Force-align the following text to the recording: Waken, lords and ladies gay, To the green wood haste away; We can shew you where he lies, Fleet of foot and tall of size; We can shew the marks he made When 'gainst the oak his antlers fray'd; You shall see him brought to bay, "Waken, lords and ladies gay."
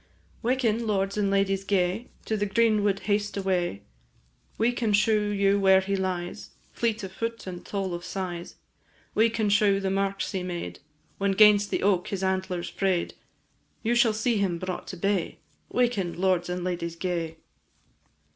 Waken, 0.41 0.87
lords 0.87 1.15
and 1.15 1.29
ladies 1.29 1.63
gay, 1.63 2.09
To 2.25 2.35
the 2.35 2.47
green 2.47 2.83
wood 2.83 3.01
haste 3.01 3.37
away; 3.37 3.83
We 4.57 4.71
can 4.71 4.93
shew 4.93 5.29
you 5.29 5.59
where 5.59 5.79
he 5.81 5.95
lies, 5.95 6.49
Fleet 6.73 7.03
of 7.03 7.11
foot 7.11 7.45
and 7.45 7.63
tall 7.63 7.93
of 7.93 8.03
size; 8.03 8.55
We 9.13 9.29
can 9.29 9.47
shew 9.47 9.79
the 9.79 9.91
marks 9.91 10.31
he 10.31 10.41
made 10.41 10.79
When 11.19 11.33
'gainst 11.33 11.69
the 11.69 11.83
oak 11.83 12.07
his 12.07 12.23
antlers 12.23 12.67
fray'd; 12.67 13.13
You 13.83 13.93
shall 13.93 14.11
see 14.13 14.37
him 14.37 14.57
brought 14.57 14.87
to 14.87 14.97
bay, 14.97 15.37
"Waken, 15.69 16.19
lords 16.19 16.49
and 16.49 16.63
ladies 16.63 16.95
gay." 16.95 17.37